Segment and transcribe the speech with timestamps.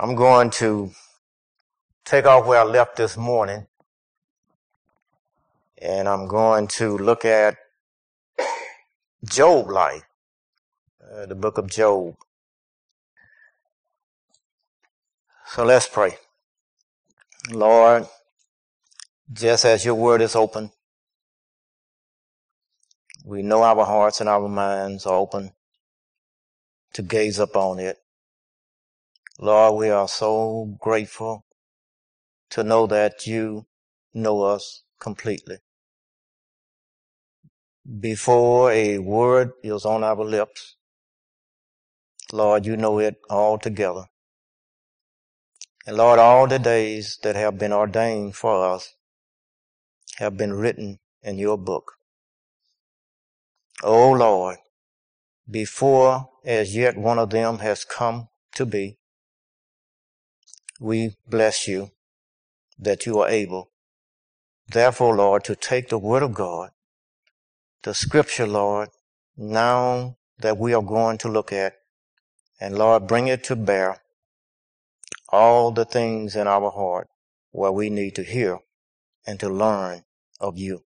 [0.00, 0.92] I'm going to
[2.04, 3.66] take off where I left this morning
[5.76, 7.56] and I'm going to look at
[9.24, 10.04] Job life,
[11.02, 12.14] uh, the book of Job.
[15.46, 16.16] So let's pray.
[17.50, 18.06] Lord,
[19.32, 20.70] just as your word is open,
[23.24, 25.54] we know our hearts and our minds are open
[26.92, 27.98] to gaze upon it.
[29.40, 31.44] Lord, we are so grateful
[32.50, 33.66] to know that you
[34.12, 35.58] know us completely.
[38.00, 40.74] Before a word is on our lips,
[42.32, 44.06] Lord, you know it all together.
[45.86, 48.96] And Lord, all the days that have been ordained for us
[50.16, 51.92] have been written in your book.
[53.84, 54.58] Oh Lord,
[55.48, 58.97] before as yet one of them has come to be,
[60.78, 61.90] we bless you
[62.78, 63.70] that you are able.
[64.68, 66.70] Therefore, Lord, to take the word of God,
[67.82, 68.90] the scripture, Lord,
[69.36, 71.74] now that we are going to look at,
[72.60, 74.02] and Lord, bring it to bear
[75.30, 77.08] all the things in our heart
[77.50, 78.58] where we need to hear
[79.26, 80.04] and to learn
[80.40, 80.84] of you.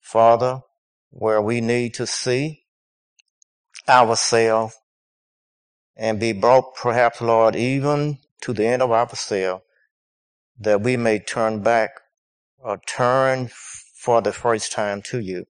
[0.00, 0.62] Father,
[1.10, 2.64] where we need to see
[3.88, 4.76] ourselves
[5.96, 9.64] and be brought perhaps, Lord, even to the end of ourselves,
[10.58, 11.90] that we may turn back
[12.58, 13.50] or turn
[13.94, 15.46] for the first time to you.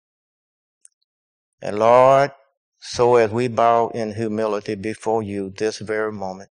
[1.60, 2.33] And Lord,
[2.78, 6.50] so as we bow in humility before you this very moment,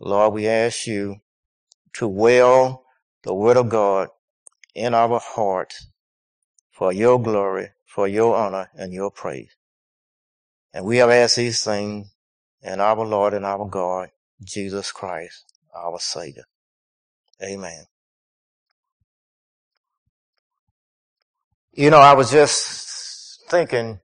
[0.00, 1.20] Lord, we ask you
[1.94, 2.84] to will
[3.22, 4.08] the word of God
[4.74, 5.86] in our hearts
[6.72, 9.54] for your glory, for your honor, and your praise.
[10.72, 12.12] And we have asked these things
[12.60, 14.10] in our Lord and our God,
[14.42, 16.44] Jesus Christ, our Savior.
[17.42, 17.86] Amen.
[21.72, 24.00] You know, I was just thinking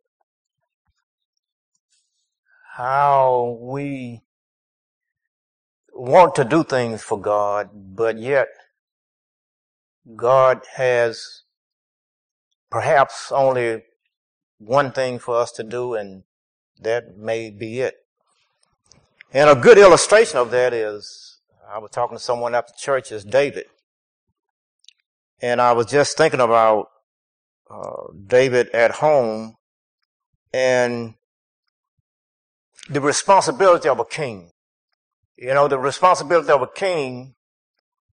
[2.75, 4.23] how we
[5.93, 8.49] want to do things for God, but yet
[10.17, 11.43] God has
[12.71, 13.85] perhaps only
[14.59, 16.25] one thing for us to do and
[16.81, 18.00] that may be it.
[19.33, 21.39] And a good illustration of that is,
[21.73, 23.67] I was talking to someone after church, is David.
[25.41, 26.89] And I was just thinking about
[27.71, 29.57] uh, David at home
[30.53, 31.15] and
[32.89, 34.51] the responsibility of a king.
[35.37, 37.35] You know, the responsibility of a king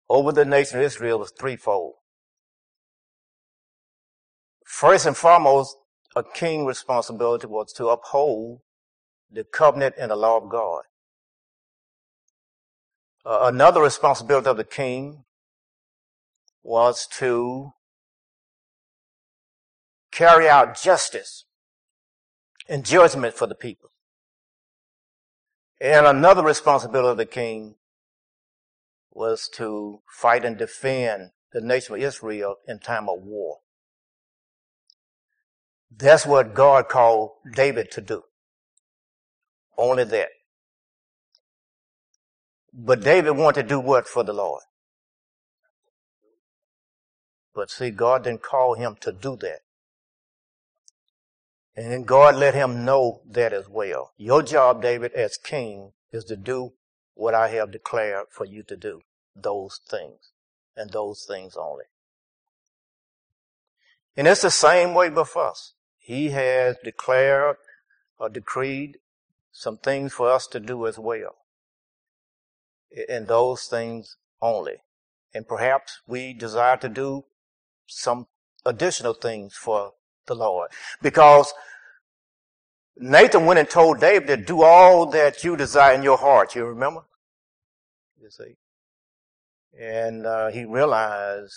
[0.09, 1.93] over the nation of Israel was threefold.
[4.65, 5.77] First and foremost,
[6.15, 8.59] a king's responsibility was to uphold
[9.31, 10.83] the covenant and the law of God.
[13.25, 15.23] Uh, another responsibility of the king
[16.61, 17.71] was to
[20.11, 21.45] carry out justice
[22.69, 23.91] and judgment for the people.
[25.81, 27.75] And another responsibility of the king
[29.11, 33.59] was to fight and defend the nation of Israel in time of war.
[35.89, 38.23] That's what God called David to do.
[39.77, 40.29] Only that.
[42.77, 44.61] But David wanted to do what for the Lord?
[47.53, 49.59] But see, God didn't call him to do that.
[51.73, 54.11] And then God let him know that as well.
[54.17, 56.73] Your job, David, as king, is to do
[57.13, 59.01] what I have declared for you to do.
[59.33, 60.31] Those things.
[60.75, 61.85] And those things only.
[64.17, 65.73] And it's the same way with us.
[65.97, 67.55] He has declared
[68.19, 68.97] or decreed
[69.53, 71.37] some things for us to do as well.
[73.09, 74.77] And those things only.
[75.33, 77.25] And perhaps we desire to do
[77.87, 78.27] some
[78.65, 79.93] additional things for
[80.27, 80.71] the Lord.
[81.01, 81.53] Because
[82.97, 86.55] Nathan went and told David to do all that you desire in your heart.
[86.55, 87.01] You remember?
[88.21, 88.55] You see.
[89.77, 91.55] And uh, he realized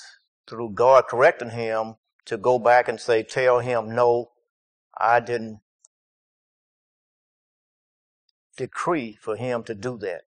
[0.49, 4.33] through God correcting him to go back and say, tell him, no,
[4.99, 5.61] I didn't
[8.57, 10.23] decree for him to do that.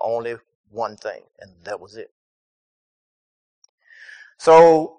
[0.00, 0.36] Only
[0.70, 2.10] one thing, and that was it.
[4.38, 4.96] So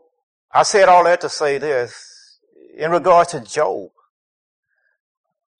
[0.51, 2.39] I said all that to say this
[2.75, 3.89] in regards to Job.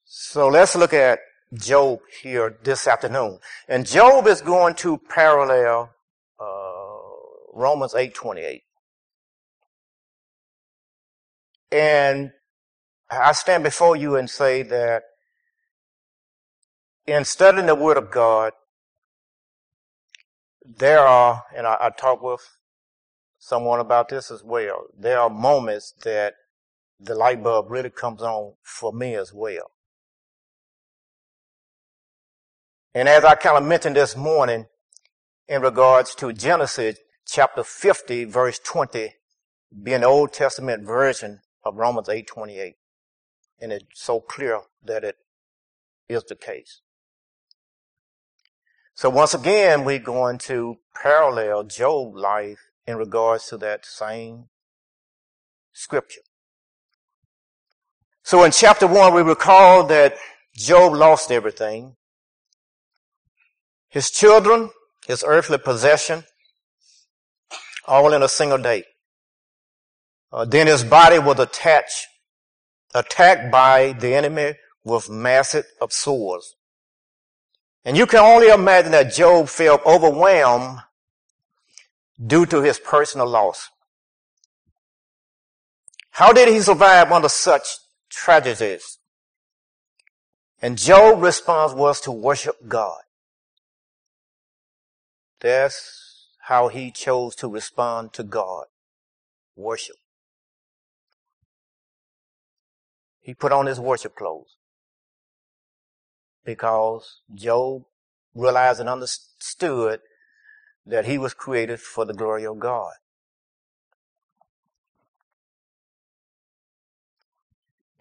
[0.06, 1.20] So let's look at
[1.54, 3.40] Job here this afternoon.
[3.68, 5.94] And Job is going to parallel
[6.40, 8.62] uh, Romans 8:28.
[11.72, 12.32] And
[13.10, 15.04] I stand before you and say that
[17.08, 18.54] in studying the Word of God,
[20.66, 22.42] there are, and I, I talked with
[23.40, 24.86] someone about this as well.
[24.98, 26.36] There are moments that
[27.00, 29.72] the light bulb really comes on for me as well.
[32.94, 34.68] And as I kind of mentioned this morning
[35.48, 39.14] in regards to Genesis chapter 50 verse 20
[39.84, 42.76] being the Old Testament version of Romans 8:28.
[43.60, 45.18] And it's so clear that it
[46.10, 46.82] is the case.
[49.02, 54.50] So once again, we're going to parallel Job's life in regards to that same
[55.74, 56.22] scripture.
[58.22, 60.18] So in chapter one, we recall that
[60.56, 61.96] Job lost everything.
[63.90, 64.70] His children,
[65.08, 66.24] his earthly possession,
[67.88, 68.84] all in a single day.
[70.32, 72.06] Uh, then his body was attached,
[72.94, 76.56] attacked by the enemy with massive of sores.
[77.84, 80.80] And you can only imagine that Job felt overwhelmed
[82.24, 83.70] due to his personal loss.
[86.12, 87.78] How did he survive under such
[88.10, 89.00] tragedies?
[90.62, 93.02] And Job's response was to worship God.
[95.40, 98.66] That's how he chose to respond to God.
[99.56, 99.96] Worship.
[103.22, 104.58] He put on his worship clothes
[106.46, 107.84] because Job
[108.34, 110.00] realized and understood
[110.86, 112.94] that he was created for the glory of God.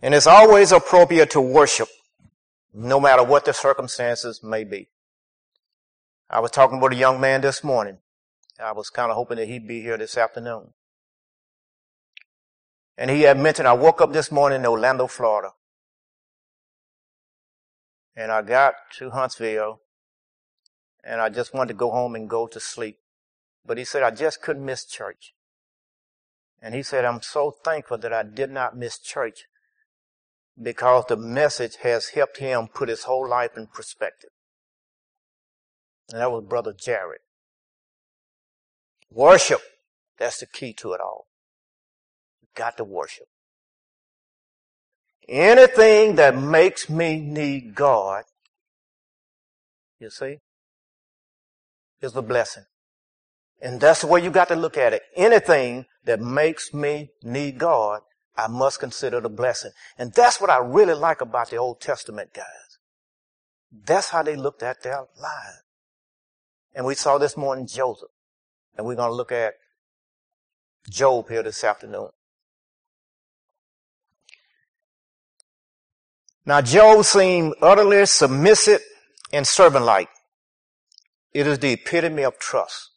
[0.03, 1.89] And it's always appropriate to worship,
[2.73, 4.89] no matter what the circumstances may be.
[6.31, 7.99] I was talking with a young man this morning.
[8.63, 10.73] I was kind of hoping that he'd be here this afternoon.
[12.97, 15.53] And he had mentioned, I woke up this morning in Orlando, Florida.
[18.17, 19.81] And I got to Huntsville
[21.05, 22.99] and I just wanted to go home and go to sleep.
[23.65, 25.35] But he said, I just couldn't miss church.
[26.63, 29.47] And he said, I'm so thankful that I did not miss church
[30.61, 34.31] because the message has helped him put his whole life in perspective.
[36.13, 37.21] And that was Brother Jared.
[39.11, 39.61] Worship.
[40.19, 41.29] That's the key to it all.
[42.43, 43.27] You've got to worship.
[45.31, 48.25] Anything that makes me need God,
[50.01, 50.39] you see,
[52.03, 52.65] is a blessing.
[53.63, 55.03] And that's the way you got to look at it.
[55.15, 58.01] Anything that makes me need God,
[58.37, 59.71] I must consider the blessing.
[59.97, 62.79] And that's what I really like about the Old Testament guys.
[63.71, 65.63] That's how they looked at their lives.
[66.75, 68.11] And we saw this morning Joseph.
[68.77, 69.55] And we're going to look at
[70.89, 72.09] Job here this afternoon.
[76.47, 78.81] Now Job seemed utterly submissive
[79.33, 80.09] and servant-like.
[81.33, 82.91] It is the epitome of trust.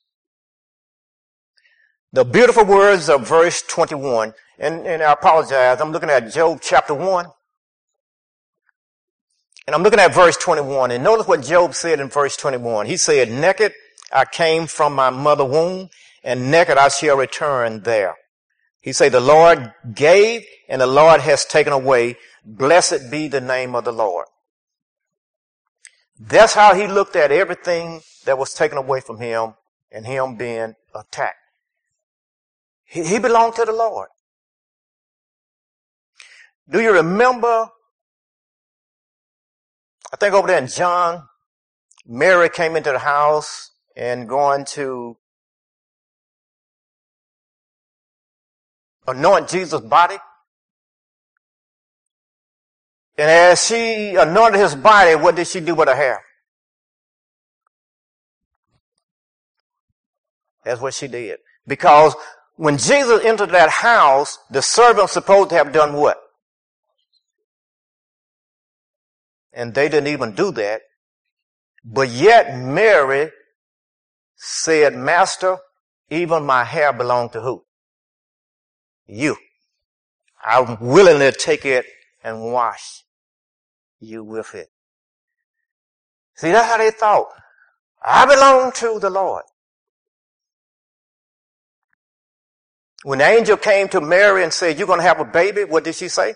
[2.11, 6.93] The beautiful words of verse 21, and, and I apologize, I'm looking at Job chapter
[6.93, 7.25] 1.
[9.65, 12.85] And I'm looking at verse 21, and notice what Job said in verse 21.
[12.85, 13.73] He said, Naked
[14.11, 15.89] I came from my mother womb,
[16.23, 18.15] and naked I shall return there.
[18.81, 22.17] He said, The Lord gave, and the Lord has taken away.
[22.45, 24.27] Blessed be the name of the Lord.
[26.19, 29.53] That's how he looked at everything that was taken away from him
[29.91, 31.37] and him being attacked.
[32.85, 34.09] He, he belonged to the Lord.
[36.69, 37.69] Do you remember?
[40.11, 41.23] I think over there in John,
[42.05, 45.17] Mary came into the house and going to
[49.07, 50.17] anoint Jesus' body.
[53.17, 56.21] And as she anointed his body, what did she do with her hair?
[60.65, 61.39] That's what she did.
[61.67, 62.15] Because
[62.55, 66.19] when Jesus entered that house, the servant supposed to have done what?
[69.51, 70.81] And they didn't even do that.
[71.85, 73.29] But yet Mary
[74.35, 75.57] said, Master,
[76.09, 77.63] even my hair belonged to who?
[79.05, 79.35] You.
[80.43, 81.85] I'm willing to take it
[82.23, 83.02] and wash
[84.03, 84.69] you with it.
[86.35, 87.27] See, that's how they thought.
[88.03, 89.43] I belong to the Lord.
[93.03, 95.83] When the angel came to Mary and said, you're going to have a baby, what
[95.83, 96.35] did she say?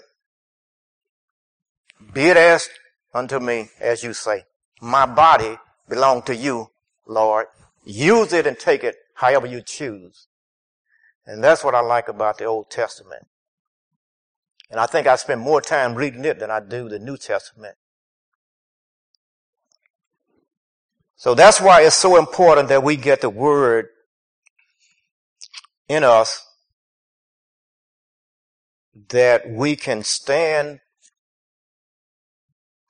[2.14, 2.70] Be it as
[3.14, 4.44] unto me as you say.
[4.82, 5.58] My body
[5.90, 6.70] belongs to you,
[7.08, 7.48] Lord.
[7.86, 10.28] Use it and take it however you choose.
[11.26, 13.28] And that's what I like about the Old Testament.
[14.70, 17.76] And I think I spend more time reading it than I do the New Testament.
[21.16, 23.88] So that's why it's so important that we get the word
[25.88, 26.44] in us
[29.10, 30.80] that we can stand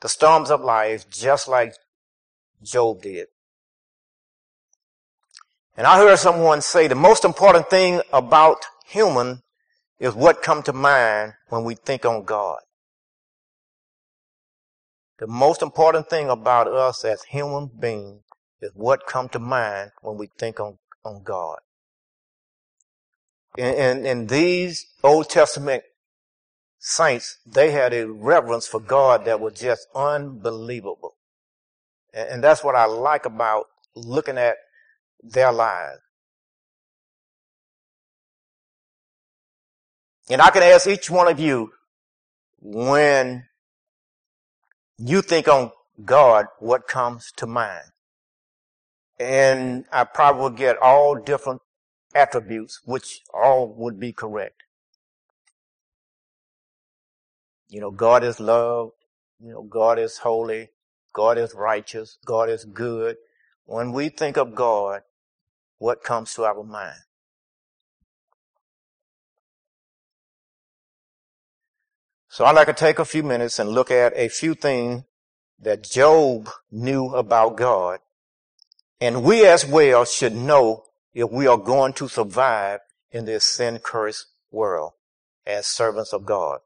[0.02, 1.74] the storms of life just like
[2.64, 3.28] Job did.
[5.76, 9.44] And I heard someone say the most important thing about human
[10.00, 12.60] is what come to mind when we think on God.
[15.20, 18.22] The most important thing about us as human beings
[18.62, 21.58] is what come to mind when we think on, on God.
[23.58, 25.84] And, in, in these Old Testament
[26.78, 31.16] saints, they had a reverence for God that was just unbelievable.
[32.14, 34.58] And, and that's what I like about looking at
[35.24, 36.02] their lives.
[40.30, 41.72] And I can ask each one of you
[42.60, 43.46] when
[44.98, 45.72] you think on
[46.04, 47.86] God, what comes to mind?
[49.20, 51.62] And I probably get all different
[52.14, 54.64] attributes, which all would be correct.
[57.70, 58.92] You know, God is love.
[59.40, 60.70] You know, God is holy.
[61.14, 62.18] God is righteous.
[62.26, 63.18] God is good.
[63.66, 65.02] When we think of God,
[65.78, 67.00] what comes to our mind?
[72.38, 75.02] So I'd like to take a few minutes and look at a few things
[75.60, 77.98] that Job knew about God.
[79.02, 80.84] And we as well should know
[81.16, 84.92] if we are going to survive in this sin cursed world
[85.48, 86.60] as servants of God.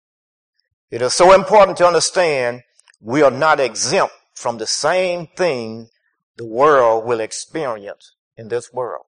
[0.90, 2.64] It is so important to understand
[3.00, 5.88] we are not exempt from the same thing
[6.36, 9.06] the world will experience in this world.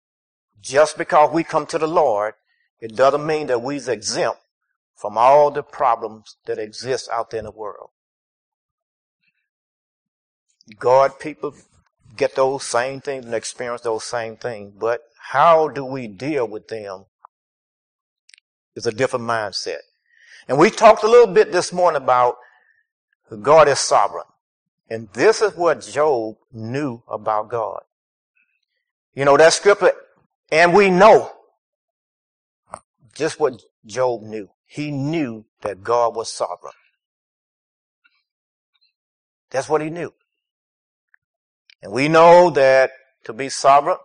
[0.60, 2.34] Just because we come to the Lord,
[2.80, 4.40] it doesn't mean that we're exempt
[5.00, 7.88] from all the problems that exist out there in the world.
[10.78, 11.54] God people
[12.18, 16.68] get those same things and experience those same things, but how do we deal with
[16.68, 17.06] them
[18.76, 19.78] is a different mindset.
[20.46, 22.36] And we talked a little bit this morning about
[23.40, 24.24] God is sovereign.
[24.90, 27.80] And this is what Job knew about God.
[29.14, 29.92] You know, that scripture,
[30.52, 31.30] and we know
[33.14, 34.50] just what Job knew.
[34.70, 36.74] He knew that God was sovereign.
[39.50, 40.14] That's what he knew.
[41.82, 42.92] And we know that
[43.24, 43.96] to be sovereign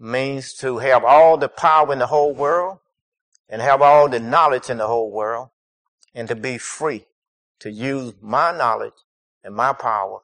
[0.00, 2.78] means to have all the power in the whole world
[3.48, 5.50] and have all the knowledge in the whole world
[6.12, 7.06] and to be free
[7.60, 9.04] to use my knowledge
[9.44, 10.22] and my power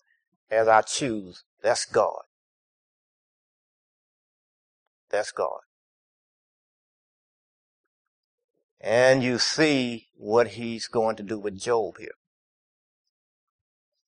[0.51, 1.45] as I choose.
[1.63, 2.23] That's God.
[5.11, 5.61] That's God.
[8.89, 12.15] And you see what he's going to do with Job here.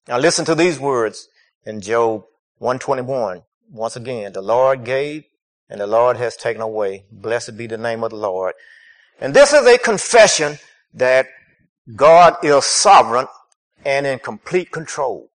[0.07, 1.27] Now listen to these words
[1.63, 2.23] in Job
[2.57, 3.43] 121.
[3.69, 5.25] Once again, the Lord gave
[5.69, 7.05] and the Lord has taken away.
[7.11, 8.55] Blessed be the name of the Lord.
[9.19, 10.57] And this is a confession
[10.95, 11.27] that
[11.95, 13.27] God is sovereign
[13.85, 15.29] and in complete control.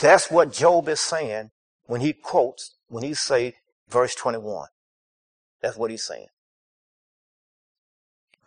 [0.00, 1.52] That's what Job is saying
[1.86, 3.54] when he quotes, when he say
[3.88, 4.66] verse 21.
[5.62, 6.26] That's what he's saying.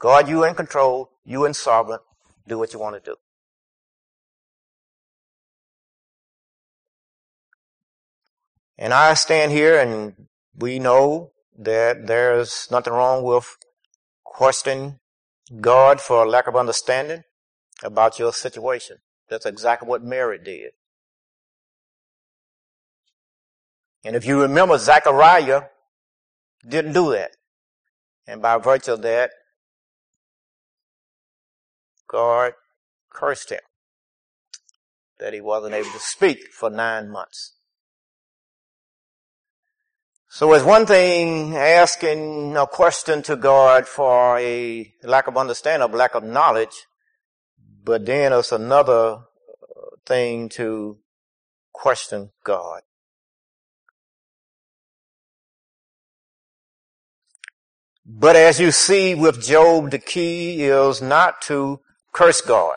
[0.02, 2.00] God, you in control, you in sovereign,
[2.48, 3.16] do what you want to do.
[8.80, 10.28] And I stand here and
[10.58, 13.56] we know that there's nothing wrong with
[14.24, 14.98] questioning
[15.60, 17.24] God for a lack of understanding
[17.84, 18.98] about your situation.
[19.30, 20.72] That's exactly what Mary did.
[24.04, 25.66] And if you remember, Zechariah
[26.68, 27.38] didn't do that.
[28.26, 29.30] And by virtue of that,
[32.12, 32.54] God
[33.10, 33.62] cursed him
[35.20, 37.54] that he wasn't able to speak for nine months.
[40.28, 46.16] So it's one thing asking a question to God for a lack of understanding, lack
[46.16, 46.88] of knowledge,
[47.84, 49.20] but then it's another
[50.06, 50.98] thing to
[51.72, 52.82] question God.
[58.06, 61.80] But as you see with Job, the key is not to
[62.12, 62.76] curse God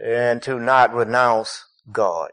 [0.00, 2.30] and to not renounce God.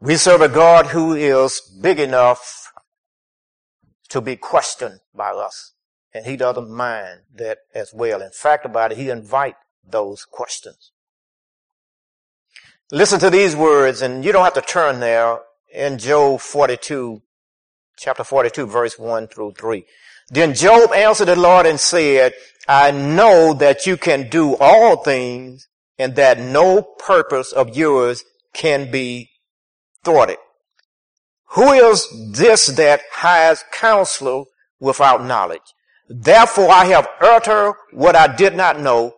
[0.00, 2.72] We serve a God who is big enough
[4.08, 5.72] to be questioned by us.
[6.12, 8.20] And he doesn't mind that as well.
[8.20, 9.54] In fact about it, he invite
[9.88, 10.90] those questions.
[12.90, 15.38] Listen to these words, and you don't have to turn there
[15.72, 17.22] in Job 42,
[17.96, 19.84] chapter 42, verse 1 through 3.
[20.30, 22.34] Then Job answered the Lord and said,
[22.68, 25.68] I know that you can do all things
[25.98, 29.30] and that no purpose of yours can be
[30.04, 30.38] thwarted.
[31.54, 34.46] Who is this that has counsel
[34.78, 35.74] without knowledge?
[36.08, 39.14] Therefore I have uttered what I did not know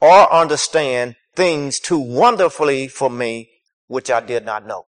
[0.00, 3.50] or understand things too wonderfully for me
[3.88, 4.86] which I did not know.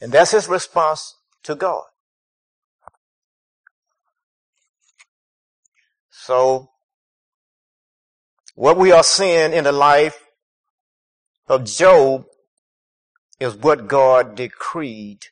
[0.00, 1.84] And that's his response to God.
[6.26, 6.70] So,
[8.54, 10.18] what we are seeing in the life
[11.48, 12.24] of Job
[13.38, 15.26] is what God decreed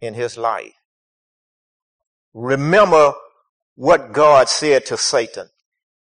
[0.00, 0.72] in his life.
[2.32, 3.12] Remember
[3.74, 5.50] what God said to Satan.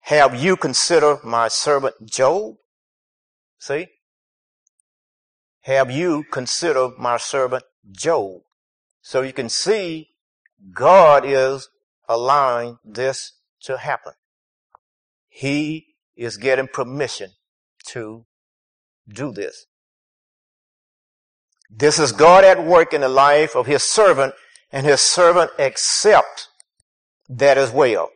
[0.00, 2.56] Have you considered my servant Job?
[3.58, 3.86] See?
[5.62, 8.42] Have you considered my servant Job?
[9.00, 10.10] So you can see
[10.74, 11.70] God is
[12.06, 13.32] allowing this
[13.62, 14.12] to happen.
[15.28, 17.30] He is getting permission
[17.88, 18.26] to
[19.08, 19.66] do this.
[21.70, 24.34] This is God at work in the life of his servant
[24.72, 26.48] and his servant accepts
[27.28, 28.10] that as well.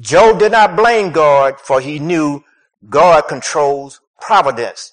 [0.00, 2.42] Job did not blame God for he knew
[2.88, 4.92] God controls providence.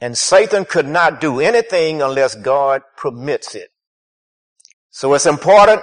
[0.00, 3.70] And Satan could not do anything unless God permits it.
[4.90, 5.82] So it's important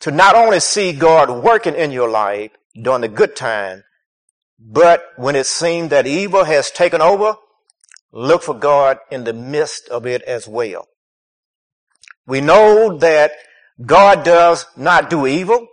[0.00, 2.50] to not only see God working in your life
[2.80, 3.84] during the good time,
[4.58, 7.36] but when it seems that evil has taken over,
[8.12, 10.88] look for God in the midst of it as well.
[12.26, 13.32] We know that
[13.84, 15.68] God does not do evil,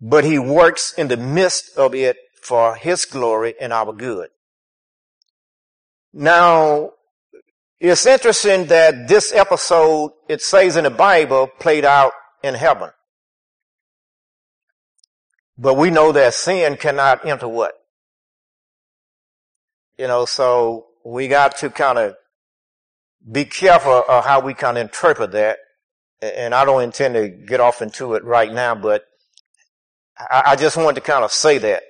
[0.00, 4.28] but he works in the midst of it for his glory and our good.
[6.12, 6.90] Now,
[7.80, 12.12] it's interesting that this episode, it says in the Bible, played out
[12.42, 12.90] in heaven.
[15.58, 17.74] But we know that sin cannot enter what?
[19.98, 22.14] You know, so we got to kind of
[23.30, 25.58] be careful of how we kind of interpret that.
[26.20, 29.04] And I don't intend to get off into it right now, but
[30.30, 31.82] I, just wanted to kind of say that.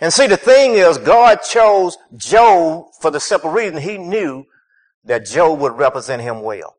[0.00, 4.44] And see, the thing is, God chose Job for the simple reason he knew
[5.04, 6.76] that Job would represent him well.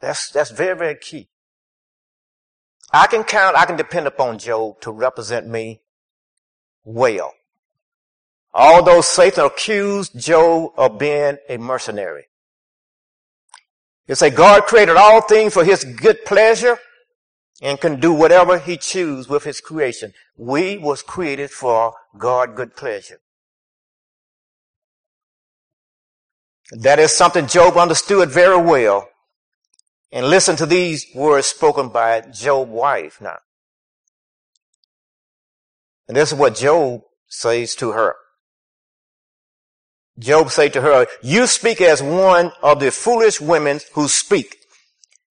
[0.00, 1.28] That's, that's very, very key.
[2.92, 5.82] I can count, I can depend upon Job to represent me
[6.84, 7.34] well.
[8.52, 12.24] Although Satan accused Job of being a mercenary.
[14.06, 16.78] He said God created all things for his good pleasure
[17.62, 20.12] and can do whatever he chooses with his creation.
[20.36, 23.20] We was created for God good pleasure.
[26.72, 29.09] That is something Job understood very well.
[30.12, 33.38] And listen to these words spoken by Job's wife now.
[36.08, 38.16] And this is what Job says to her.
[40.18, 44.56] Job said to her, you speak as one of the foolish women who speak.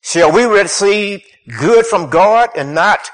[0.01, 1.23] Shall we receive
[1.59, 3.09] good from God and not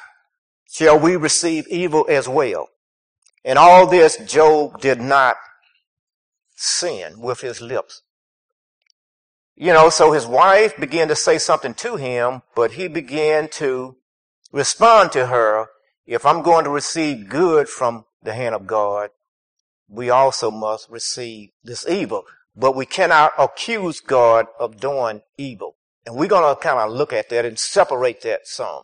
[0.72, 2.70] shall we receive evil as well?
[3.44, 5.38] And all this Job did not
[6.56, 8.04] sin with his lips.
[9.56, 13.96] You know, so his wife began to say something to him, but he began to
[14.52, 15.68] respond to her
[16.06, 19.10] if I'm going to receive good from the hand of God,
[19.88, 22.26] we also must receive this evil.
[22.56, 25.76] But we cannot accuse God of doing evil.
[26.06, 28.84] And we're going to kind of look at that and separate that some.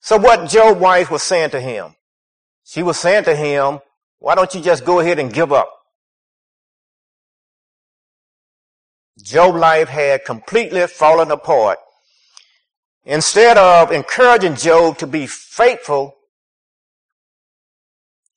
[0.00, 1.96] So what Job's wife was saying to him,
[2.64, 3.80] she was saying to him,
[4.18, 5.75] why don't you just go ahead and give up?
[9.22, 11.78] Job's life had completely fallen apart
[13.06, 16.16] Instead of encouraging Job to be faithful,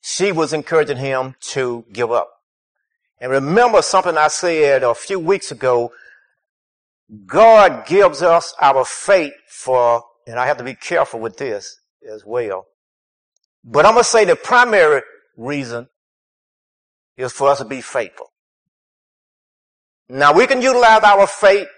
[0.00, 2.30] she was encouraging him to give up.
[3.20, 5.92] And remember something I said a few weeks ago.
[7.26, 11.76] God gives us our faith for, and I have to be careful with this
[12.08, 12.66] as well.
[13.64, 15.02] But I'm going to say the primary
[15.36, 15.88] reason
[17.16, 18.29] is for us to be faithful.
[20.10, 21.68] Now we can utilize our faith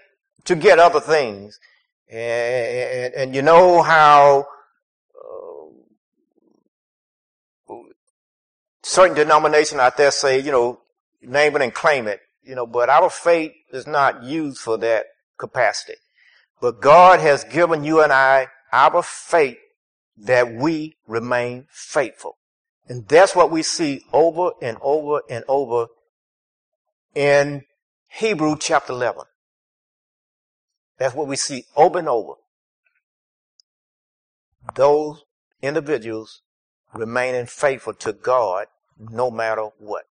[0.45, 1.59] to get other things.
[2.09, 4.45] And, and, you know how
[7.69, 7.75] uh,
[8.81, 10.81] certain denominations out there say, you know,
[11.21, 15.05] name it and claim it, you know, but our faith is not used for that
[15.37, 15.97] capacity.
[16.59, 19.57] But God has given you and I our faith
[20.17, 22.37] that we remain faithful.
[22.87, 25.87] And that's what we see over and over and over
[27.15, 27.63] in
[28.15, 29.23] Hebrew chapter 11.
[30.99, 32.33] That's what we see over and over.
[34.75, 35.23] Those
[35.63, 36.41] individuals
[36.93, 38.67] remaining faithful to God
[38.99, 40.03] no matter what.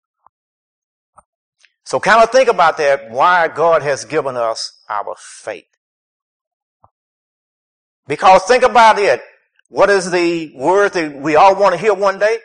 [1.85, 5.65] So kind of think about that, why God has given us our faith.
[8.05, 9.21] Because think about it.
[9.69, 12.37] What is the word that we all want to hear one day?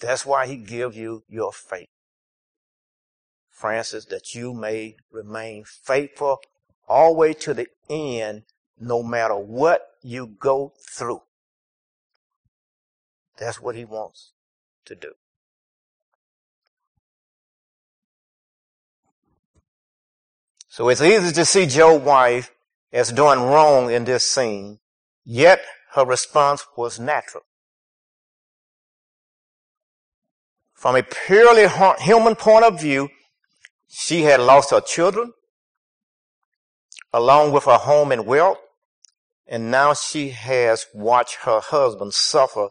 [0.00, 1.88] That's why he gives you your faith.
[3.60, 6.40] Francis, that you may remain faithful
[6.88, 8.44] all the way to the end,
[8.78, 11.20] no matter what you go through.
[13.38, 14.32] That's what he wants
[14.86, 15.12] to do.
[20.68, 22.50] So it's easy to see Job's wife
[22.90, 24.78] as doing wrong in this scene,
[25.22, 25.60] yet
[25.92, 27.44] her response was natural.
[30.72, 31.68] From a purely
[31.98, 33.10] human point of view,
[33.90, 35.32] she had lost her children,
[37.12, 38.58] along with her home and wealth,
[39.48, 42.68] and now she has watched her husband suffer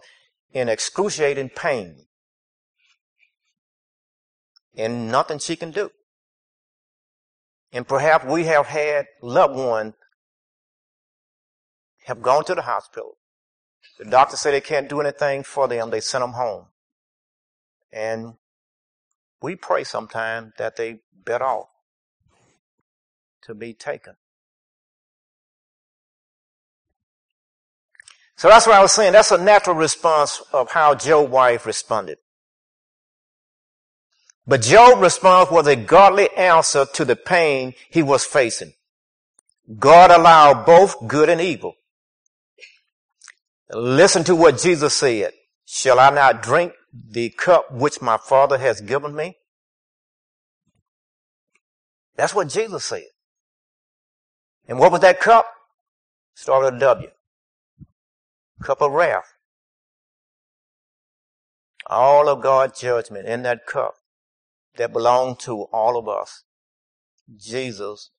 [0.53, 2.05] in excruciating pain.
[4.77, 5.91] And nothing she can do.
[7.73, 9.95] And perhaps we have had loved ones
[12.05, 13.17] have gone to the hospital.
[13.97, 15.89] The doctor said they can't do anything for them.
[15.89, 16.67] They sent them home.
[17.91, 18.35] And
[19.41, 21.69] we pray sometimes that they better off
[23.43, 24.15] to be taken.
[28.35, 29.13] So that's what I was saying.
[29.13, 32.19] That's a natural response of how Job's wife responded.
[34.47, 38.73] But Job's response was a godly answer to the pain he was facing.
[39.77, 41.75] God allowed both good and evil.
[43.71, 45.33] Listen to what Jesus said.
[45.65, 49.37] Shall I not drink the cup which my father has given me?
[52.15, 53.03] That's what Jesus said.
[54.67, 55.45] And what was that cup?
[56.35, 57.09] Started a W
[58.61, 59.33] cup of wrath.
[61.87, 63.95] All of God's judgment in that cup
[64.77, 66.43] that belonged to all of us.
[67.35, 68.11] Jesus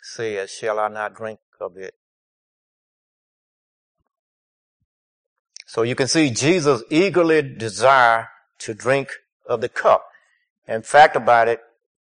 [0.00, 1.94] said, shall I not drink of it?
[5.68, 9.10] So you can see Jesus eagerly desire to drink
[9.46, 10.02] of the cup.
[10.66, 11.60] In fact about it,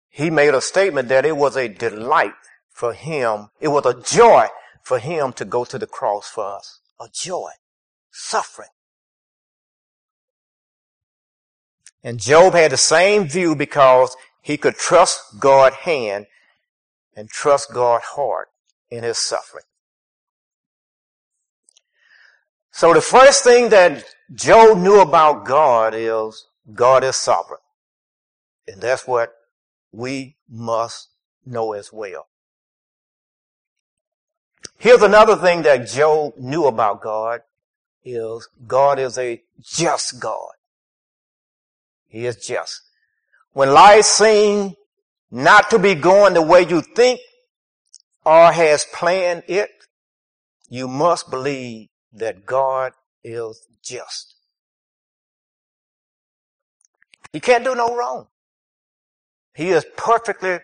[0.07, 2.35] he made a statement that it was a delight
[2.69, 3.49] for him.
[3.59, 4.49] It was a joy
[4.83, 6.79] for him to go to the cross for us.
[6.99, 7.49] A joy,
[8.11, 8.69] suffering.
[12.03, 16.27] And Job had the same view because he could trust God's hand
[17.15, 18.49] and trust God's heart
[18.91, 19.65] in his suffering.
[22.71, 24.03] So the first thing that
[24.33, 27.59] Job knew about God is God is sovereign.
[28.67, 29.33] And that's what
[29.91, 31.09] we must
[31.45, 32.27] know as well.
[34.77, 37.41] Here's another thing that Job knew about God
[38.03, 40.51] is God is a just God.
[42.07, 42.81] He is just.
[43.51, 44.73] When life seems
[45.31, 47.19] not to be going the way you think
[48.25, 49.69] or has planned it,
[50.69, 52.93] you must believe that God
[53.23, 54.35] is just.
[57.31, 58.27] He can't do no wrong.
[59.53, 60.59] He is perfectly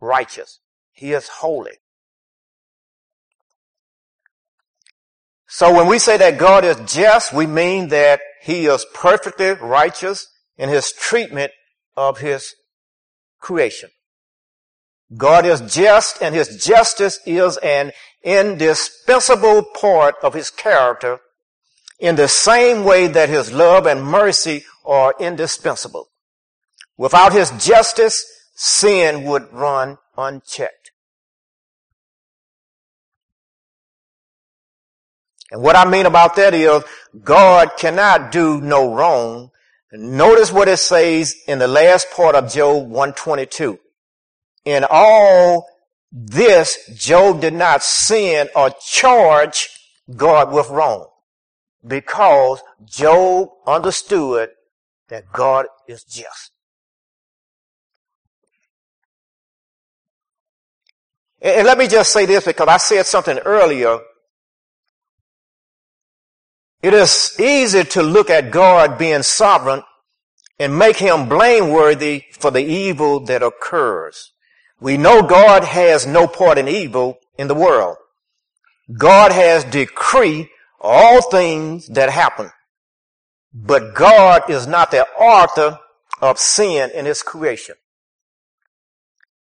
[0.00, 0.60] righteous.
[0.92, 1.78] He is holy.
[5.46, 10.28] So when we say that God is just, we mean that he is perfectly righteous
[10.58, 11.52] in his treatment
[11.96, 12.54] of his
[13.38, 13.90] creation.
[15.16, 21.20] God is just and his justice is an indispensable part of his character
[21.98, 26.08] in the same way that his love and mercy are indispensable.
[26.96, 30.92] Without his justice, sin would run unchecked.
[35.50, 36.82] And what I mean about that is
[37.22, 39.50] God cannot do no wrong.
[39.92, 43.78] Notice what it says in the last part of Job 122.
[44.64, 45.66] In all
[46.10, 49.68] this, Job did not sin or charge
[50.14, 51.08] God with wrong
[51.86, 54.50] because Job understood
[55.08, 56.52] that God is just.
[61.42, 63.98] And let me just say this because I said something earlier
[66.84, 69.82] it is easy to look at God being sovereign
[70.58, 74.33] and make him blameworthy for the evil that occurs.
[74.80, 77.96] We know God has no part in evil in the world.
[78.96, 80.48] God has decreed
[80.80, 82.50] all things that happen.
[83.52, 85.78] But God is not the author
[86.20, 87.76] of sin in his creation.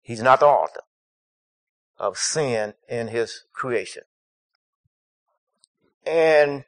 [0.02, 0.82] He's not the author
[1.98, 4.02] of sin in his creation.
[6.04, 6.64] And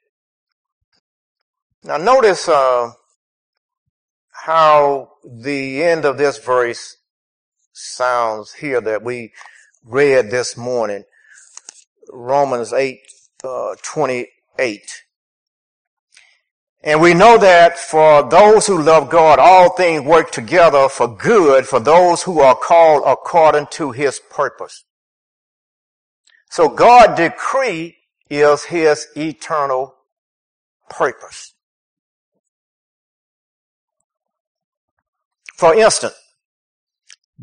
[1.83, 2.93] now notice uh,
[4.31, 6.97] how the end of this verse
[7.73, 9.33] sounds here that we
[9.85, 11.05] read this morning.
[12.11, 13.01] Romans 8,
[13.45, 15.03] uh, 28.
[16.85, 21.67] And we know that for those who love God, all things work together for good
[21.67, 24.85] for those who are called according to his purpose.
[26.51, 27.97] So God decree
[28.29, 29.95] is his eternal
[30.91, 31.55] purpose.
[35.55, 36.15] For instance,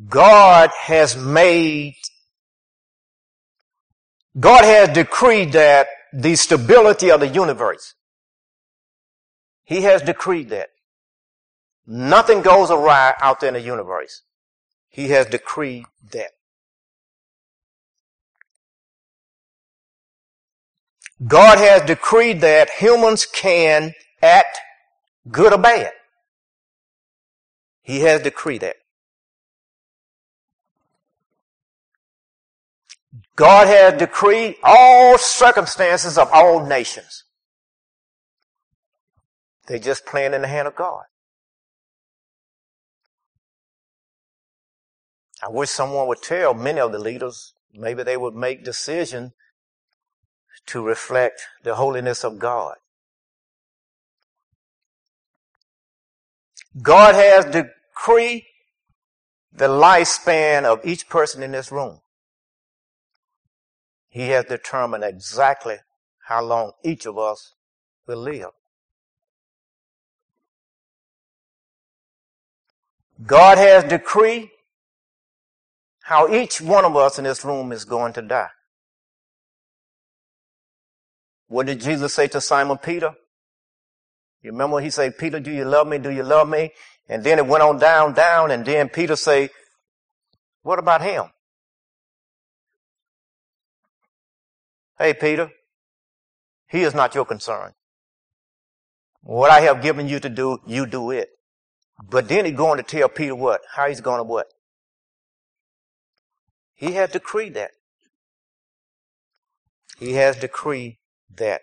[0.08, 1.96] God has made,
[4.40, 7.96] God has decreed that the stability of the universe
[9.70, 10.70] he has decreed that.
[11.86, 14.24] Nothing goes awry out there in the universe.
[14.90, 16.32] He has decreed that.
[21.28, 24.58] God has decreed that humans can act
[25.30, 25.92] good or bad.
[27.84, 28.78] He has decreed that.
[33.40, 37.24] God has decreed all circumstances of all nations.
[39.66, 41.04] They're just playing in the hand of God.
[45.42, 49.32] I wish someone would tell many of the leaders, maybe they would make decisions
[50.66, 52.76] to reflect the holiness of God.
[56.82, 58.44] God has decreed
[59.54, 62.02] the lifespan of each person in this room.
[64.10, 65.78] He has determined exactly
[66.28, 67.54] how long each of us
[68.08, 68.50] will live.
[73.26, 74.50] God has decreed
[76.02, 78.50] how each one of us in this room is going to die.
[81.48, 83.14] What did Jesus say to Simon Peter?
[84.42, 85.98] You remember he said, Peter, do you love me?
[85.98, 86.72] Do you love me?
[87.08, 89.50] And then it went on down, down, and then Peter say,
[90.62, 91.26] what about him?
[95.00, 95.52] Hey, Peter,
[96.68, 97.74] he is not your concern.
[99.22, 101.30] What I have given you to do, you do it.
[102.10, 103.62] But then he's going to tell Peter what?
[103.76, 104.48] How he's going to what?
[106.76, 107.72] He has decreed that.
[110.00, 110.98] He has decreed
[111.38, 111.62] that.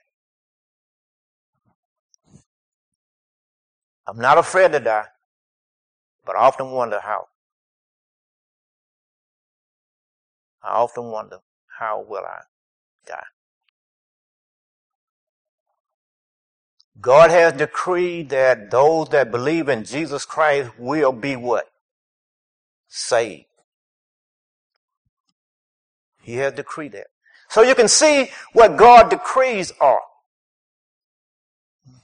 [4.07, 5.07] I'm not afraid to die,
[6.25, 7.27] but I often wonder how.
[10.63, 11.39] I often wonder,
[11.79, 12.43] how will I
[13.07, 13.25] die?
[17.01, 21.67] God has decreed that those that believe in Jesus Christ will be what?
[22.89, 23.45] Saved.
[26.23, 27.07] He has decreed that.
[27.49, 30.01] So you can see what God decrees are.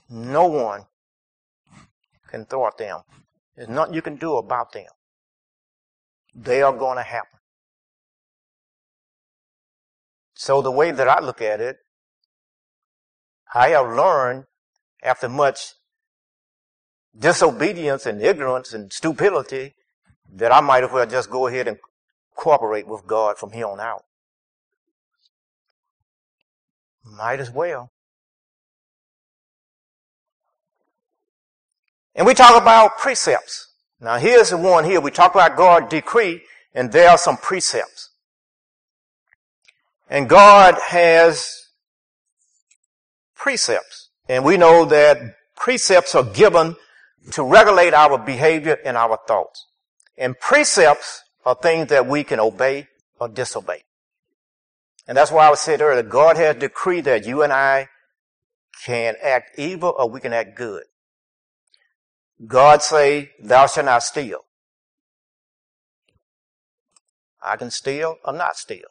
[0.09, 0.85] No one
[2.29, 3.01] can thwart them.
[3.55, 4.85] There's nothing you can do about them.
[6.35, 7.39] They are going to happen.
[10.33, 11.77] So the way that I look at it,
[13.53, 14.45] I have learned
[15.03, 15.73] after much
[17.17, 19.75] disobedience and ignorance and stupidity
[20.33, 21.77] that I might as well just go ahead and
[22.35, 24.03] cooperate with God from here on out.
[27.05, 27.91] Might as well.
[32.15, 33.67] And we talk about precepts.
[33.99, 35.01] Now here's the one here.
[35.01, 36.41] We talk about God decree
[36.73, 38.09] and there are some precepts.
[40.09, 41.67] And God has
[43.35, 44.02] precepts.
[44.27, 46.75] And we know that precepts are given
[47.31, 49.67] to regulate our behavior and our thoughts.
[50.17, 52.87] And precepts are things that we can obey
[53.19, 53.83] or disobey.
[55.07, 57.89] And that's why I said earlier, God has decreed that you and I
[58.85, 60.83] can act evil or we can act good.
[62.45, 64.39] God say, thou shalt not steal.
[67.41, 68.87] I can steal or not steal.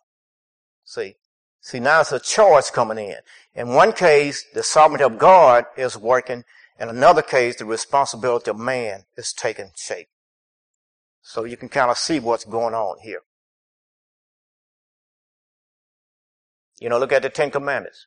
[0.85, 1.17] See?
[1.63, 3.19] See, now it's a choice coming in.
[3.55, 6.43] In one case, the sovereignty of God is working.
[6.79, 10.09] In another case, the responsibility of man is taking shape.
[11.23, 13.21] So you can kind of see what's going on here.
[16.81, 18.07] You know, look at the Ten Commandments.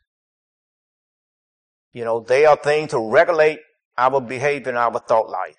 [1.93, 3.59] You know, they are things to regulate
[3.97, 5.55] our behavior and our thought life.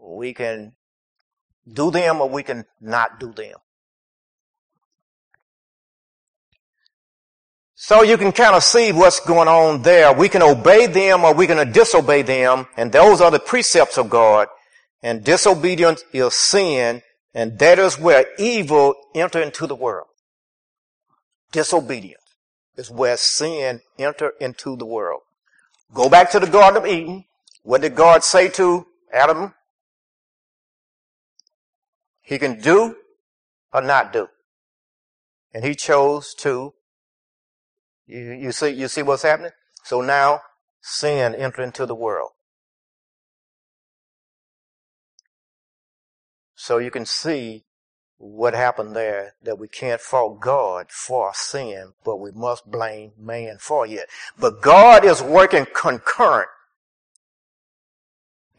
[0.00, 0.72] We can
[1.72, 3.58] do them or we can not do them.
[7.80, 10.12] So you can kind of see what's going on there.
[10.12, 12.66] We can obey them or we can disobey them.
[12.76, 14.48] And those are the precepts of God.
[15.00, 17.02] And disobedience is sin.
[17.34, 20.08] And that is where evil enter into the world.
[21.52, 22.20] Disobedience
[22.76, 25.20] is where sin enter into the world.
[25.94, 27.26] Go back to the Garden of Eden.
[27.62, 29.54] What did God say to Adam?
[32.22, 32.96] He can do
[33.72, 34.26] or not do.
[35.54, 36.74] And he chose to.
[38.08, 39.52] You, you see, you see what's happening?
[39.84, 40.40] So now
[40.80, 42.30] sin entered into the world.
[46.54, 47.64] So you can see
[48.16, 53.58] what happened there that we can't fault God for sin, but we must blame man
[53.60, 54.08] for it.
[54.38, 56.48] But God is working concurrent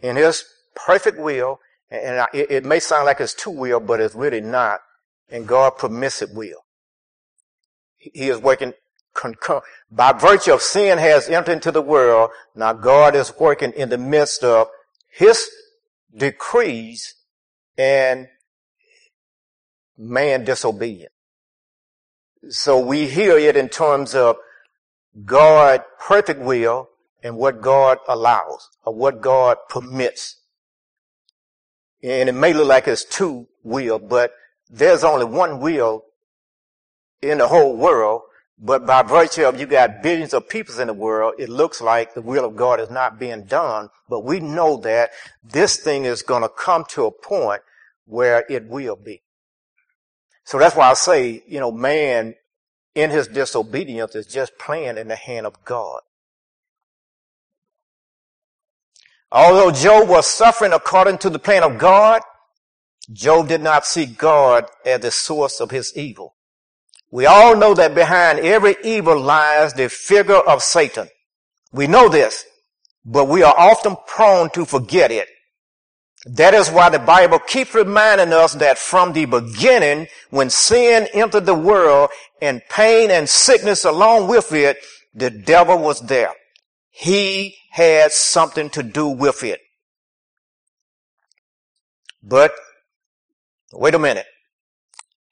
[0.01, 1.59] in his perfect will,
[1.91, 4.79] and it, may sound like it's two will, but it's really not,
[5.27, 6.63] and God permissive will.
[7.97, 8.73] He is working
[9.19, 9.63] concurrent.
[9.91, 13.97] By virtue of sin has entered into the world, now God is working in the
[13.97, 14.67] midst of
[15.09, 15.49] his
[16.15, 17.15] decrees
[17.77, 18.27] and
[19.97, 21.11] man disobedient.
[22.49, 24.37] So we hear it in terms of
[25.25, 26.89] God perfect will
[27.21, 30.37] and what God allows or what God permits.
[32.01, 34.31] And it may look like it's two will, but
[34.69, 36.05] there's only one will
[37.21, 38.21] in the whole world.
[38.61, 42.13] But by virtue of you got billions of people in the world, it looks like
[42.13, 43.89] the will of God is not being done.
[44.09, 45.11] But we know that
[45.43, 47.61] this thing is going to come to a point
[48.05, 49.21] where it will be.
[50.43, 52.35] So that's why I say, you know, man
[52.95, 56.01] in his disobedience is just playing in the hand of God.
[59.31, 62.23] Although Job was suffering according to the plan of God,
[63.13, 66.35] Job did not see God as the source of his evil.
[67.11, 71.07] We all know that behind every evil lies the figure of Satan.
[71.71, 72.45] We know this,
[73.03, 75.27] but we are often prone to forget it.
[76.25, 81.45] That is why the Bible keeps reminding us that from the beginning, when sin entered
[81.45, 82.09] the world
[82.41, 84.77] and pain and sickness along with it,
[85.13, 86.33] the devil was there.
[86.89, 89.61] He had something to do with it.
[92.21, 92.51] But,
[93.71, 94.25] wait a minute.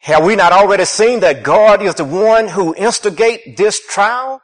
[0.07, 4.41] Have we not already seen that God is the one who instigate this trial?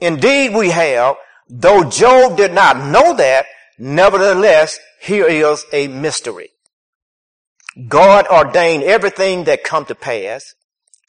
[0.00, 1.16] Indeed we have.
[1.46, 3.44] Though Job did not know that,
[3.78, 6.52] nevertheless, here is a mystery.
[7.86, 10.54] God ordained everything that come to pass.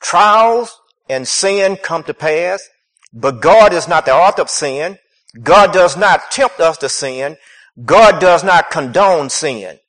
[0.02, 2.68] Trials and sin come to pass,
[3.14, 4.98] but God is not the author of sin.
[5.42, 7.38] God does not tempt us to sin.
[7.86, 9.80] God does not condone sin.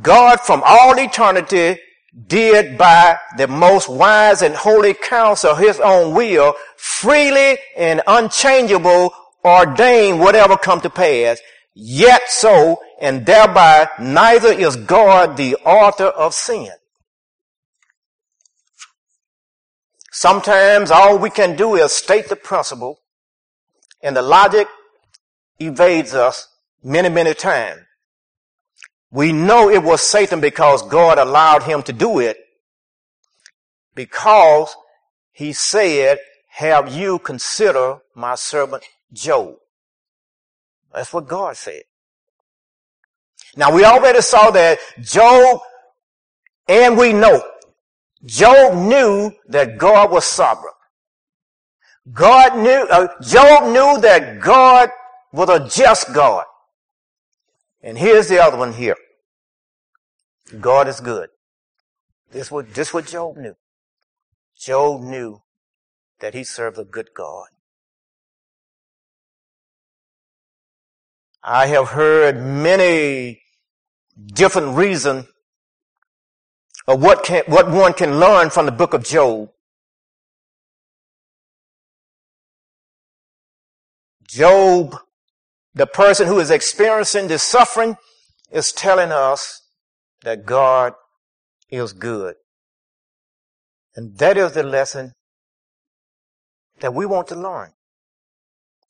[0.00, 1.76] God from all eternity
[2.26, 10.18] did by the most wise and holy counsel his own will freely and unchangeable ordain
[10.18, 11.40] whatever come to pass.
[11.74, 16.70] Yet so, and thereby neither is God the author of sin.
[20.10, 23.00] Sometimes all we can do is state the principle
[24.02, 24.66] and the logic
[25.58, 26.48] evades us
[26.82, 27.80] many, many times.
[29.10, 32.36] We know it was Satan because God allowed him to do it
[33.94, 34.74] because
[35.32, 36.18] he said,
[36.48, 39.56] have you consider my servant Job?
[40.92, 41.82] That's what God said.
[43.56, 45.60] Now we already saw that Job,
[46.68, 47.42] and we know,
[48.24, 50.72] Job knew that God was sovereign.
[52.12, 54.90] God knew, uh, Job knew that God
[55.32, 56.44] was a just God.
[57.82, 58.96] And here's the other one here.
[60.60, 61.30] God is good.
[62.30, 63.54] This what, this what Job knew.
[64.58, 65.42] Job knew
[66.20, 67.46] that he served a good God.
[71.42, 73.40] I have heard many
[74.34, 75.26] different reasons
[76.86, 79.50] of what can, what one can learn from the book of Job.
[84.26, 84.96] Job,
[85.74, 87.96] the person who is experiencing this suffering,
[88.50, 89.62] is telling us
[90.22, 90.94] that God
[91.68, 92.34] is good.
[93.94, 95.12] And that is the lesson
[96.80, 97.72] that we want to learn.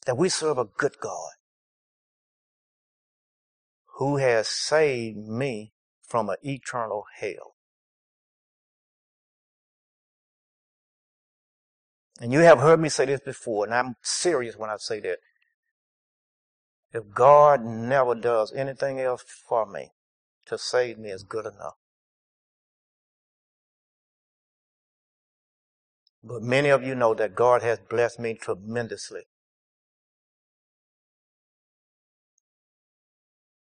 [0.07, 1.33] That we serve a good God
[3.99, 5.73] who has saved me
[6.03, 7.55] from an eternal hell.
[12.19, 15.19] And you have heard me say this before, and I'm serious when I say that.
[16.93, 19.91] If God never does anything else for me
[20.47, 21.77] to save me is good enough.
[26.23, 29.23] But many of you know that God has blessed me tremendously.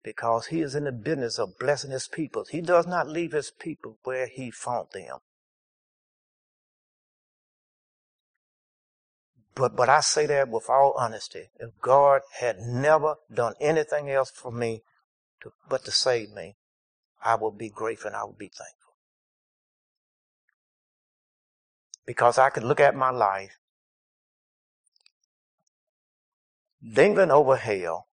[0.03, 2.45] Because he is in the business of blessing his people.
[2.51, 5.21] He does not leave his people where he found them.
[9.55, 11.51] But, but I say that with all honesty.
[11.61, 14.83] If God had never done anything else for me
[15.43, 16.57] to, but to save me,
[17.23, 18.95] I would be grateful and I would be thankful.
[22.05, 23.59] Because I could look at my life
[26.93, 28.09] dangling over hell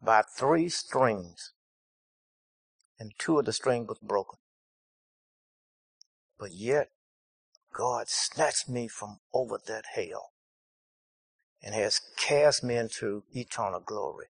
[0.00, 1.52] by three strings,
[2.98, 4.38] and two of the strings was broken.
[6.38, 6.90] But yet,
[7.72, 10.32] God snatched me from over that hell
[11.62, 14.26] and has cast me into eternal glory.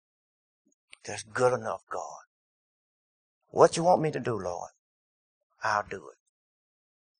[1.04, 2.22] That's good enough, God.
[3.50, 4.70] What you want me to do, Lord,
[5.62, 6.18] I'll do it.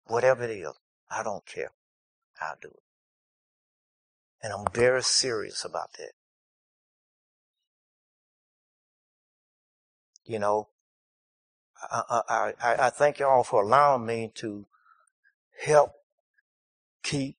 [0.06, 0.72] Whatever it is,
[1.10, 1.72] I don't care.
[2.40, 2.82] I'll do it.
[4.42, 6.12] And I'm very serious about that.
[10.24, 10.68] You know,
[11.90, 14.66] I, I, I, I thank y'all for allowing me to
[15.64, 15.92] help
[17.02, 17.36] keep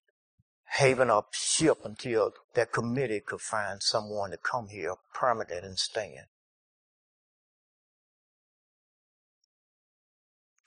[0.74, 6.28] Haven up ship until that committee could find someone to come here permanent and stand.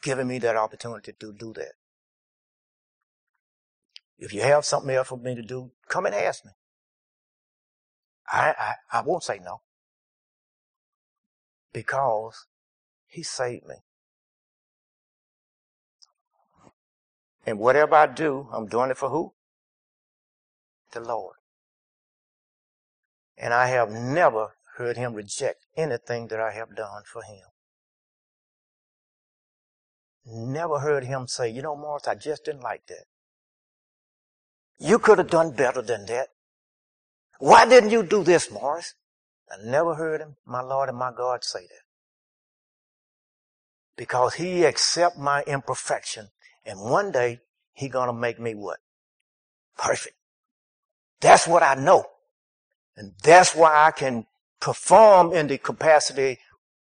[0.03, 1.75] Giving me that opportunity to do that.
[4.19, 6.53] If you have something else for me to do, come and ask me.
[8.31, 9.61] I, I, I won't say no.
[11.73, 12.47] Because
[13.07, 13.77] he saved me.
[17.45, 19.33] And whatever I do, I'm doing it for who?
[20.93, 21.37] The Lord.
[23.37, 27.45] And I have never heard him reject anything that I have done for him.
[30.25, 33.07] Never heard him say, you know, Morris, I just didn't like that.
[34.79, 36.29] You could have done better than that.
[37.39, 38.95] Why didn't you do this, Morris?
[39.51, 41.83] I never heard him, my Lord and my God, say that.
[43.97, 46.29] Because he accept my imperfection.
[46.65, 47.41] And one day,
[47.73, 48.79] he gonna make me what?
[49.77, 50.17] Perfect.
[51.21, 52.05] That's what I know.
[52.97, 54.27] And that's why I can
[54.61, 56.39] perform in the capacity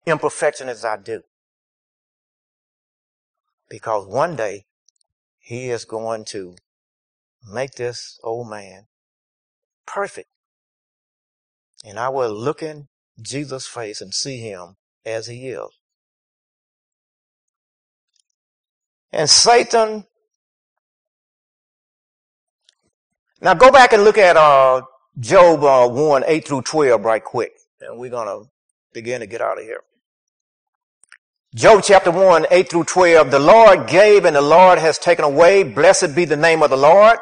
[0.06, 1.24] imperfection as I do.
[3.70, 4.66] Because one day,
[5.40, 6.56] he is going to
[7.50, 8.88] make this old man
[9.86, 10.30] perfect.
[11.86, 12.88] And I will look in
[13.22, 15.70] Jesus' face and see him as he is.
[19.12, 20.06] And Satan,
[23.42, 24.82] now go back and look at uh,
[25.20, 27.54] Job uh, 1, 8 through 12 right quick.
[27.82, 28.50] And we're going to
[28.94, 29.82] begin to get out of here.
[31.56, 33.32] Job chapter 1, 8 through 12.
[33.32, 35.64] The Lord gave and the Lord has taken away.
[35.64, 37.18] Blessed be the name of the Lord.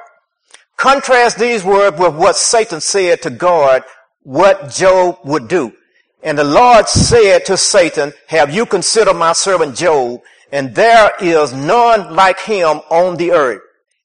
[0.78, 3.84] Contrast these words with what Satan said to God,
[4.24, 5.72] what Job would do.
[6.24, 10.22] And the Lord said to Satan, have you considered my servant Job?
[10.56, 13.62] And there is none like him on the earth.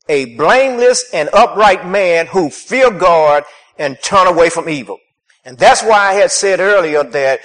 [0.09, 3.45] A blameless and upright man who fear God
[3.79, 4.99] and turn away from evil.
[5.45, 7.39] And that's why I had said earlier that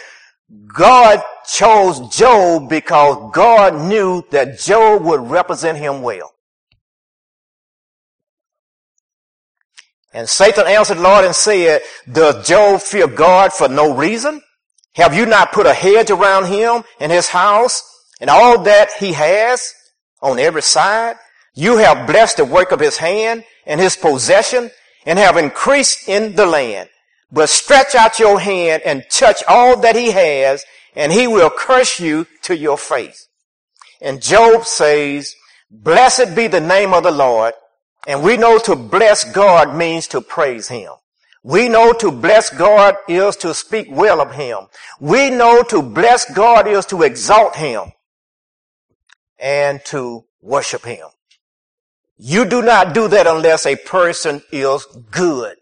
[0.75, 6.33] God chose Job because God knew that Job would represent him well.
[10.13, 11.81] And Satan answered the Lord and said,
[12.11, 14.41] does Job fear God for no reason?
[14.93, 19.13] Have you not put a hedge around him and his house and all that he
[19.13, 19.73] has
[20.21, 21.15] on every side?
[21.53, 24.71] You have blessed the work of his hand and his possession
[25.05, 26.89] and have increased in the land.
[27.31, 30.63] But stretch out your hand and touch all that he has
[30.95, 33.27] and he will curse you to your face.
[34.01, 35.33] And Job says,
[35.71, 37.53] blessed be the name of the Lord
[38.07, 40.91] and we know to bless God means to praise Him.
[41.43, 44.59] We know to bless God is to speak well of Him.
[44.99, 47.91] We know to bless God is to exalt Him
[49.39, 51.07] and to worship Him.
[52.17, 55.57] You do not do that unless a person is good.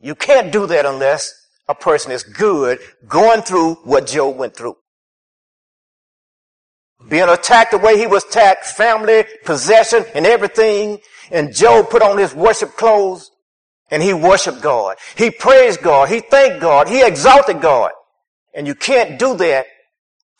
[0.00, 1.32] You can't do that unless
[1.66, 2.78] a person is good
[3.08, 4.76] going through what Job went through
[7.06, 10.98] being attacked the way he was attacked, family, possession, and everything.
[11.30, 13.30] And Job put on his worship clothes
[13.90, 14.96] and he worshiped God.
[15.16, 16.08] He praised God.
[16.08, 16.88] He thanked God.
[16.88, 17.92] He exalted God.
[18.54, 19.66] And you can't do that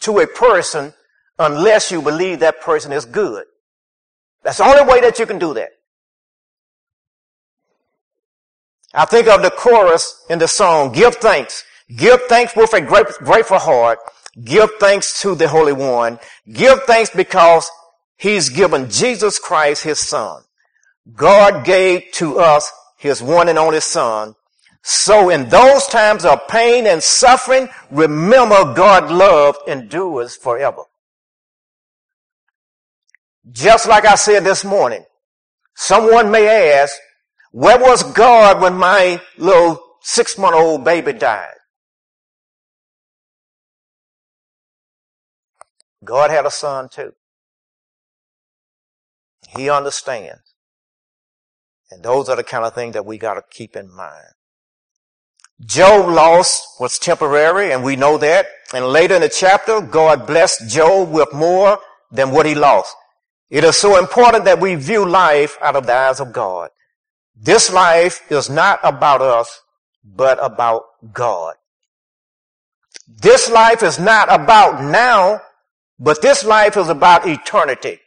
[0.00, 0.92] to a person
[1.38, 3.44] unless you believe that person is good.
[4.42, 5.70] That's the only way that you can do that.
[8.94, 11.64] I think of the chorus in the song, give thanks.
[11.94, 13.98] Give thanks with a grateful heart
[14.44, 16.18] Give thanks to the Holy One.
[16.50, 17.70] Give thanks because
[18.16, 20.42] He's given Jesus Christ His Son.
[21.14, 24.34] God gave to us His one and only Son.
[24.82, 30.82] So in those times of pain and suffering, remember God love endures forever.
[33.50, 35.04] Just like I said this morning,
[35.74, 36.94] someone may ask,
[37.52, 41.54] Where was God when my little six month old baby died?
[46.04, 47.12] God had a son too.
[49.56, 50.54] He understands.
[51.90, 54.34] And those are the kind of things that we got to keep in mind.
[55.64, 58.46] Job loss was temporary, and we know that.
[58.72, 61.78] And later in the chapter, God blessed Job with more
[62.12, 62.94] than what he lost.
[63.50, 66.70] It is so important that we view life out of the eyes of God.
[67.34, 69.62] This life is not about us,
[70.04, 71.54] but about God.
[73.06, 75.40] This life is not about now,
[75.98, 78.00] but this life is about eternity.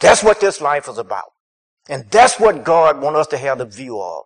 [0.00, 1.32] That's what this life is about.
[1.88, 4.24] And that's what God wants us to have the view of.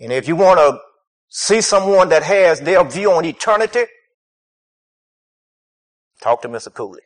[0.00, 0.80] And if you want to
[1.28, 3.84] see someone that has their view on eternity,
[6.20, 6.72] talk to Mr.
[6.72, 7.02] Cooley.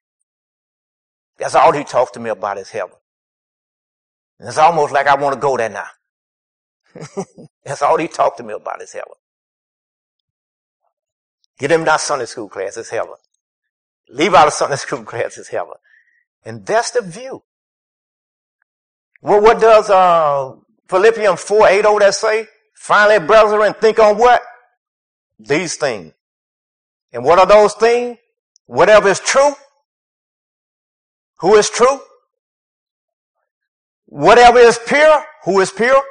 [1.39, 2.97] That's all he talks to me about is heaven.
[4.39, 5.87] And it's almost like I want to go there now.
[7.65, 9.13] That's all he talked to me about is heaven.
[11.59, 13.15] Get him that Sunday school class, it's heaven.
[14.09, 15.75] Leave out of Sunday school class, it's heaven.
[16.45, 17.43] And that's the view.
[19.21, 20.55] Well, what does uh,
[20.89, 22.47] Philippians 4, 8 over there say?
[22.75, 24.43] Finally, brethren, think on what?
[25.39, 26.13] These things.
[27.13, 28.19] And what are those things?
[28.67, 29.55] Whatever is true.
[31.41, 32.01] Who is true?
[34.07, 35.25] Whatever is pure.
[35.45, 36.03] Who is pure?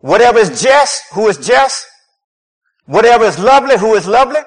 [0.00, 1.02] Whatever is just.
[1.14, 1.86] Who is just?
[2.86, 3.78] Whatever is lovely.
[3.78, 4.40] Who is lovely?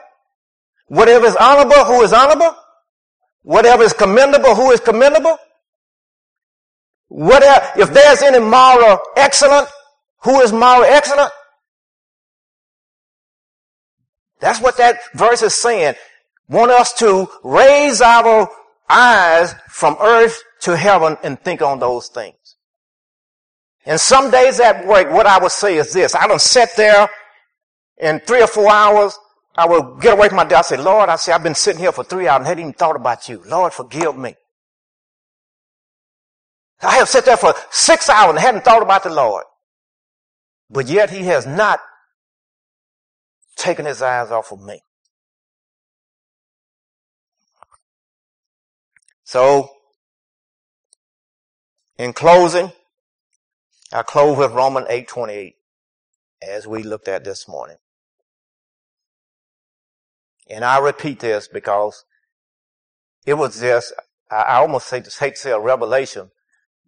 [0.88, 1.86] Whatever is honorable.
[1.86, 2.56] Who is honorable?
[3.43, 4.56] Whatever is commendable.
[4.56, 5.38] Who is commendable?
[7.08, 9.68] Whatever, if there's any moral excellent,
[10.24, 11.32] who is moral excellent?
[14.39, 15.95] That's what that verse is saying.
[16.49, 18.49] Want us to raise our
[18.90, 22.56] eyes from earth to heaven and think on those things.
[23.86, 26.16] And some days at work, what I would say is this.
[26.16, 27.08] I don't sit there
[27.98, 29.18] in three or four hours.
[29.56, 30.74] I will get away from my desk.
[30.74, 32.74] I say, Lord, I say, I've been sitting here for three hours and hadn't even
[32.74, 33.42] thought about you.
[33.46, 34.36] Lord, forgive me.
[36.82, 39.46] I have sat there for six hours and hadn't thought about the Lord.
[40.70, 41.80] But yet he has not
[43.56, 44.82] taken his eyes off of me.
[49.26, 49.72] So,
[51.98, 52.72] in closing,
[53.92, 55.56] I close with Romans 8:28
[56.44, 57.78] as we looked at this morning.
[60.48, 62.06] And I repeat this because
[63.26, 63.94] it was just,
[64.30, 66.30] I almost to, hate to say a revelation,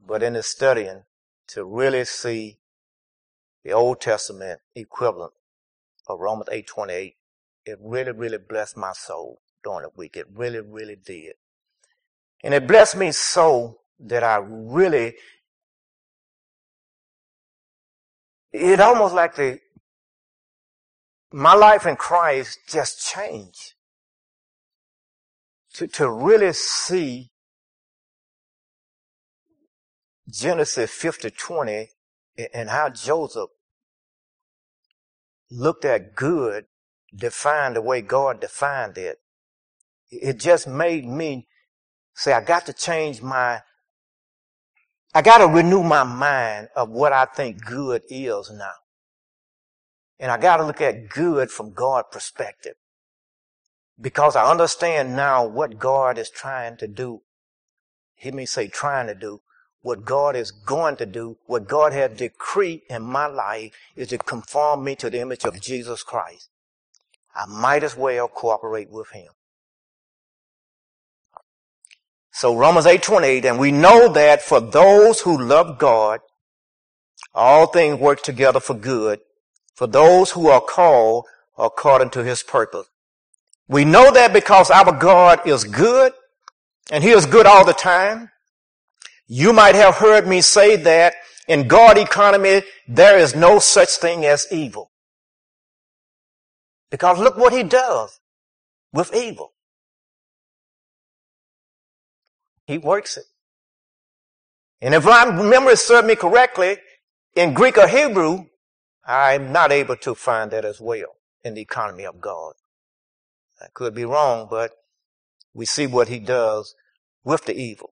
[0.06, 1.06] but in the studying
[1.48, 2.60] to really see
[3.64, 5.34] the Old Testament equivalent
[6.08, 7.16] of Romans 8:28,
[7.66, 10.16] it really, really blessed my soul during the week.
[10.16, 11.34] It really, really did.
[12.44, 15.16] And it blessed me so that I really,
[18.52, 19.60] it almost like the,
[21.32, 23.74] my life in Christ just changed.
[25.76, 27.30] To, to really see
[30.30, 31.90] Genesis 50, 20
[32.54, 33.50] and how Joseph
[35.50, 36.66] looked at good
[37.16, 39.20] defined the way God defined it.
[40.10, 41.48] It just made me
[42.18, 43.62] say, I got to change my,
[45.14, 48.74] I got to renew my mind of what I think good is now.
[50.20, 52.74] And I got to look at good from God's perspective.
[54.00, 57.22] Because I understand now what God is trying to do.
[58.16, 59.42] Hear me say trying to do
[59.82, 64.18] what God is going to do, what God has decreed in my life is to
[64.18, 66.50] conform me to the image of Jesus Christ.
[67.36, 69.30] I might as well cooperate with him.
[72.40, 76.20] So Romans 8:28 and we know that for those who love God
[77.34, 79.22] all things work together for good
[79.74, 81.26] for those who are called
[81.58, 82.86] according to his purpose.
[83.68, 86.14] We know that because our God is good
[86.92, 88.30] and he is good all the time.
[89.26, 91.16] You might have heard me say that
[91.48, 94.92] in God economy, there is no such thing as evil.
[96.92, 98.20] Because look what he does
[98.94, 99.54] with evil.
[102.68, 103.24] He works it.
[104.82, 106.78] And if my memory serves me correctly,
[107.34, 108.46] in Greek or Hebrew,
[109.06, 112.54] I'm not able to find that as well in the economy of God.
[113.62, 114.72] I could be wrong, but
[115.54, 116.76] we see what he does
[117.24, 117.94] with the evil.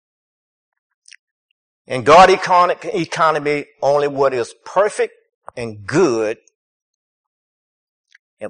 [1.85, 5.13] In God economy, only what is perfect
[5.55, 6.37] and good.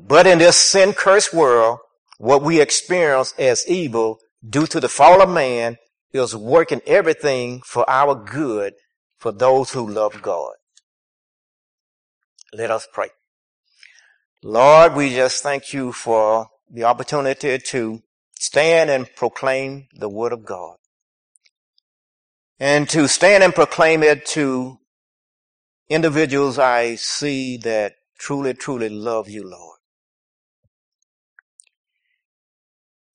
[0.07, 1.79] But in this sin cursed world,
[2.17, 5.77] what we experience as evil due to the fall of man
[6.13, 8.73] is working everything for our good
[9.17, 10.53] for those who love God.
[12.53, 13.09] Let us pray.
[14.43, 18.01] Lord, we just thank you for the opportunity to
[18.39, 20.75] stand and proclaim the word of God.
[22.59, 24.79] And to stand and proclaim it to
[25.89, 29.72] individuals I see that truly, truly love you, Lord.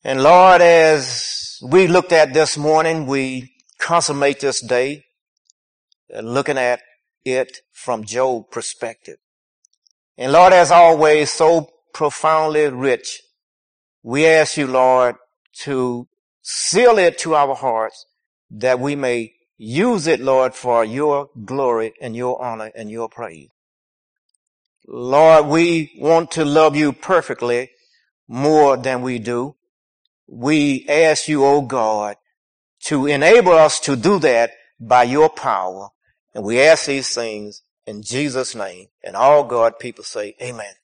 [0.05, 5.05] And Lord, as we looked at this morning, we consummate this day
[6.15, 6.81] uh, looking at
[7.25, 9.19] it from Job perspective.
[10.17, 13.23] And Lord, as always, so profoundly rich,
[14.03, 15.17] we ask you, Lord,
[15.63, 16.07] to
[16.43, 18.07] seal it to our hearts
[18.51, 23.51] that we may use it, Lord, for your glory and your honor and your praise.
[24.87, 27.71] Lord, we want to love you perfectly
[28.29, 29.57] more than we do.
[30.29, 32.17] We ask you, oh God,
[32.85, 35.89] to enable us to do that by your power.
[36.35, 38.89] And we ask these things in Jesus' name.
[39.03, 40.75] And all God people say, Amen.